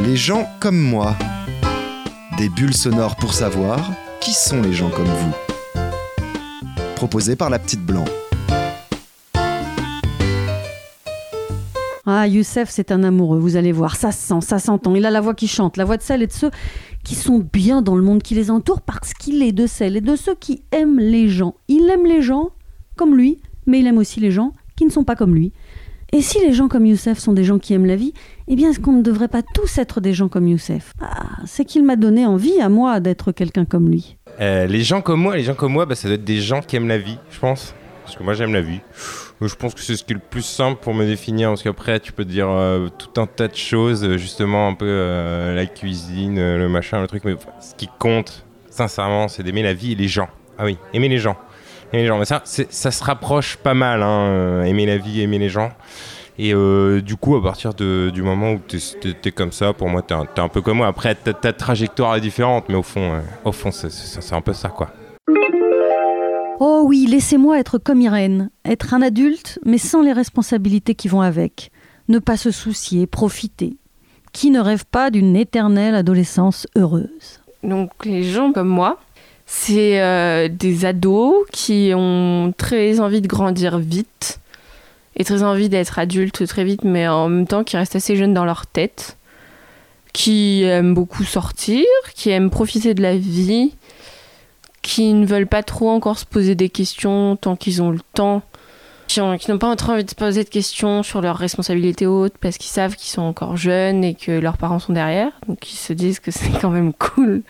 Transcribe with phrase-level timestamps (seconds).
[0.00, 1.16] Les gens comme moi.
[2.38, 5.34] Des bulles sonores pour savoir qui sont les gens comme vous.
[6.94, 8.04] Proposé par la petite blanc.
[12.06, 14.94] Ah, Youssef, c'est un amoureux, vous allez voir, ça se sent, ça s'entend.
[14.94, 16.52] Il a la voix qui chante, la voix de celle et de ceux
[17.02, 20.00] qui sont bien dans le monde qui les entoure parce qu'il est de celles et
[20.00, 21.56] de ceux qui aiment les gens.
[21.66, 22.50] Il aime les gens
[22.96, 25.52] comme lui, mais il aime aussi les gens qui ne sont pas comme lui.
[26.12, 28.14] Et si les gens comme Youssef sont des gens qui aiment la vie,
[28.46, 30.94] eh bien est-ce qu'on ne devrait pas tous être des gens comme Youssef?
[31.02, 34.16] Ah, C'est qu'il m'a donné envie à moi d'être quelqu'un comme lui.
[34.40, 36.62] Euh, les gens comme moi, les gens comme moi, bah, ça doit être des gens
[36.62, 37.74] qui aiment la vie, je pense.
[38.04, 38.80] Parce que moi j'aime la vie.
[39.42, 42.00] Je pense que c'est ce qui est le plus simple pour me définir, parce qu'après
[42.00, 46.36] tu peux dire euh, tout un tas de choses, justement un peu euh, la cuisine,
[46.36, 50.08] le machin, le truc, mais ce qui compte, sincèrement, c'est d'aimer la vie et les
[50.08, 50.28] gens.
[50.56, 51.36] Ah oui, aimer les gens.
[51.92, 55.38] Aimer les gens, mais ça, ça se rapproche pas mal, hein, aimer la vie, aimer
[55.38, 55.70] les gens.
[56.38, 58.78] Et euh, du coup, à partir de, du moment où tu
[59.24, 60.86] es, comme ça, pour moi, tu es, un peu comme moi.
[60.86, 64.68] Après, ta, trajectoire est différente, mais au fond, euh, au fond c'est un peu ça,
[64.68, 64.90] quoi.
[66.60, 71.20] Oh oui, laissez-moi être comme Irène, être un adulte, mais sans les responsabilités qui vont
[71.20, 71.70] avec.
[72.08, 73.76] Ne pas se soucier, profiter.
[74.32, 78.98] Qui ne rêve pas d'une éternelle adolescence heureuse Donc les gens comme moi,
[79.50, 84.40] c'est euh, des ados qui ont très envie de grandir vite,
[85.16, 88.34] et très envie d'être adulte très vite, mais en même temps qui restent assez jeunes
[88.34, 89.16] dans leur tête,
[90.12, 93.72] qui aiment beaucoup sortir, qui aiment profiter de la vie,
[94.82, 98.42] qui ne veulent pas trop encore se poser des questions tant qu'ils ont le temps,
[99.06, 102.70] qui n'ont pas envie de se poser de questions sur leurs responsabilités hautes parce qu'ils
[102.70, 106.20] savent qu'ils sont encore jeunes et que leurs parents sont derrière, donc ils se disent
[106.20, 107.42] que c'est quand même cool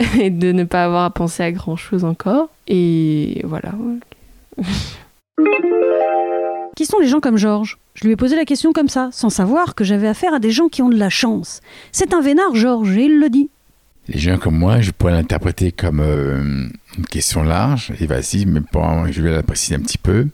[0.20, 2.48] et de ne pas avoir à penser à grand chose encore.
[2.66, 3.72] Et voilà.
[6.76, 7.78] Qui sont les gens comme Georges?
[7.94, 10.50] Je lui ai posé la question comme ça, sans savoir que j'avais affaire à des
[10.50, 11.60] gens qui ont de la chance.
[11.92, 13.50] C'est un vénard, Georges, et il le dit.
[14.08, 18.60] Les gens comme moi, je pourrais l'interpréter comme euh, une question large et vas-y, mais
[18.72, 20.28] bon, je vais la préciser un petit peu.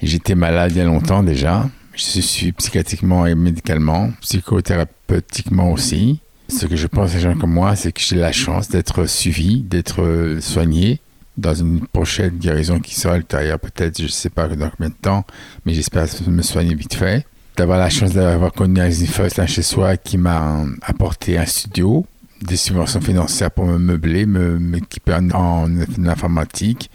[0.00, 1.68] J'étais malade il y a longtemps déjà.
[1.94, 6.20] Je suis psychiatriquement et médicalement, psychothérapeutiquement aussi.
[6.48, 9.62] Ce que je pense à gens comme moi, c'est que j'ai la chance d'être suivi,
[9.62, 11.00] d'être soigné,
[11.36, 14.94] dans une prochaine guérison qui sera ultérieure, peut-être, je ne sais pas dans combien de
[15.00, 15.24] temps,
[15.64, 17.26] mais j'espère me soigner vite fait.
[17.56, 18.88] D'avoir la chance d'avoir connu un
[19.36, 22.06] là chez soi qui m'a apporté un studio,
[22.40, 26.90] des subventions financières pour me meubler, m'équiper en, en, informatique.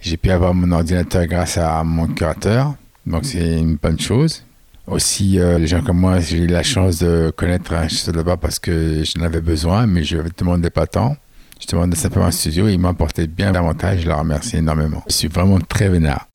[0.00, 2.74] J'ai pu avoir mon ordinateur grâce à mon curateur,
[3.06, 4.42] donc c'est une bonne chose.
[4.86, 8.36] Aussi, euh, les gens comme moi, j'ai eu la chance de connaître un chez là-bas
[8.36, 11.16] parce que j'en avais besoin, mais je ne demandais pas tant.
[11.60, 14.00] Je demandais simplement un studio et il m'a apporté bien davantage.
[14.00, 15.04] Je le remercie énormément.
[15.06, 16.28] Je suis vraiment très vénard.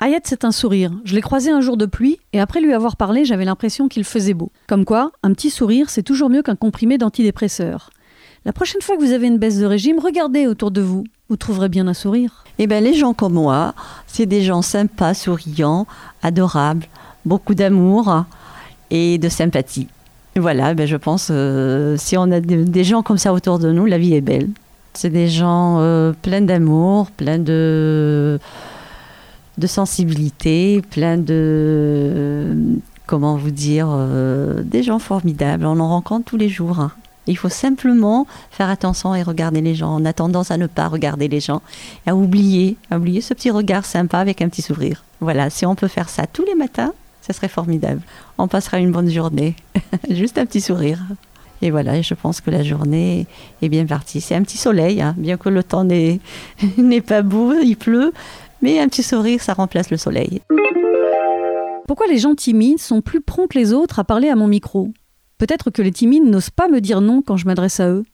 [0.00, 0.92] Ayat, c'est un sourire.
[1.04, 4.04] Je l'ai croisé un jour de pluie et après lui avoir parlé, j'avais l'impression qu'il
[4.04, 4.50] faisait beau.
[4.66, 7.90] Comme quoi, un petit sourire, c'est toujours mieux qu'un comprimé d'antidépresseur.
[8.44, 11.04] La prochaine fois que vous avez une baisse de régime, regardez autour de vous.
[11.30, 12.44] Vous trouverez bien un sourire.
[12.58, 13.74] Eh bien, les gens comme moi,
[14.06, 15.86] c'est des gens sympas, souriants,
[16.22, 16.86] adorables,
[17.24, 18.24] beaucoup d'amour
[18.90, 19.88] et de sympathie.
[20.36, 23.86] Voilà, ben je pense, euh, si on a des, gens comme ça autour de nous,
[23.86, 24.50] la vie est belle.
[24.92, 28.38] C'est des gens euh, pleins d'amour, pleins de,
[29.64, 32.54] sensibilité, pleins de,
[33.06, 35.64] comment vous dire, euh, des gens formidables.
[35.64, 36.80] On en rencontre tous les jours.
[36.80, 36.92] Hein.
[37.26, 39.96] Il faut simplement faire attention et regarder les gens.
[40.00, 41.62] On a tendance à ne pas regarder les gens,
[42.06, 45.04] à oublier, à oublier ce petit regard sympa avec un petit sourire.
[45.20, 46.92] Voilà, si on peut faire ça tous les matins,
[47.22, 48.02] ça serait formidable.
[48.36, 49.56] On passera une bonne journée.
[50.10, 51.00] Juste un petit sourire.
[51.62, 53.26] Et voilà, je pense que la journée
[53.62, 54.20] est bien partie.
[54.20, 55.14] C'est un petit soleil, hein.
[55.16, 55.84] bien que le temps
[56.76, 58.12] n'est pas beau, il pleut,
[58.60, 60.42] mais un petit sourire, ça remplace le soleil.
[61.86, 64.90] Pourquoi les gens timides sont plus prompts que les autres à parler à mon micro?
[65.38, 68.04] Peut-être que les timides n'osent pas me dire non quand je m'adresse à eux.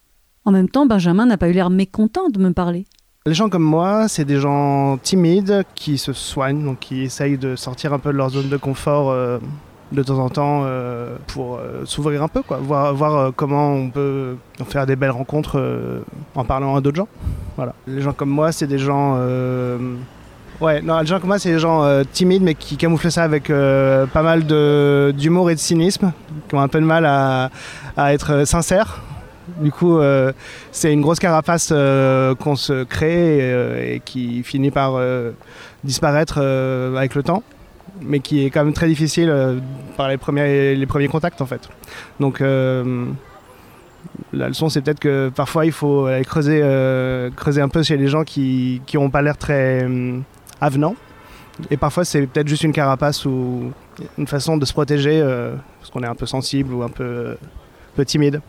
[0.43, 2.85] En même temps, Benjamin n'a pas eu l'air mécontent de me parler.
[3.27, 7.55] Les gens comme moi, c'est des gens timides qui se soignent, donc qui essayent de
[7.55, 9.37] sortir un peu de leur zone de confort euh,
[9.91, 14.37] de temps en temps euh, pour euh, s'ouvrir un peu, quoi, voir, comment on peut
[14.65, 15.61] faire des belles rencontres
[16.33, 17.09] en parlant à d'autres gens.
[17.57, 17.75] Voilà.
[17.85, 19.19] Les gens comme moi, c'est des gens
[20.61, 23.47] Ouais, non, les gens comme moi, c'est des gens timides, mais qui camouflent ça avec
[23.47, 24.45] pas mal
[25.13, 26.13] d'humour et de cynisme,
[26.47, 27.49] qui ont un peu de mal à,
[28.13, 29.01] être sincères.
[29.59, 30.31] Du coup, euh,
[30.71, 35.01] c'est une grosse carapace euh, qu'on se crée euh, et, qui finit par
[35.83, 37.41] disparaître avec le temps,
[38.01, 39.33] mais qui est quand même très difficile
[39.97, 41.69] par les premiers, contacts en fait.
[42.19, 42.39] Donc
[44.33, 48.81] la leçon, c'est peut-être que parfois il faut creuser un peu chez les gens qui
[48.93, 49.87] n'ont pas l'air très
[50.61, 50.95] avenants.
[51.69, 53.71] Et parfois, c'est peut-être juste une carapace où
[54.17, 57.31] une façon de se protéger euh, parce qu'on est un peu sensible ou un peu,
[57.31, 58.41] un peu timide.